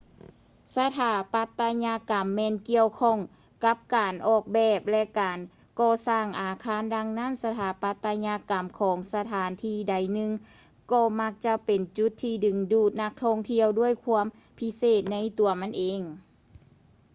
[0.77, 3.19] ສະຖາປັດຕະຍະກຳແມ່ນກ່ຽວຂ້ອງ
[3.65, 5.39] ກັບການອອກແບບ ແລະ ການ
[5.79, 10.31] ກໍ່ສ້າງອາຄານ ດັ່ງນັ້ນ ສະຖາປັດຕະຍະກຳຂອງສະຖານທີ່ໃດໜຶ່ງ
[10.91, 14.27] ກໍມັກຈະເປັນຈຸດທີ່ດຶງດູດນັກທ່ອງທ່ຽວດ້ວຍຄວາມ
[14.59, 16.01] ພິເສດໃນຕົວມັນເອງ